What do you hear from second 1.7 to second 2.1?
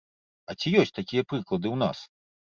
ў нас?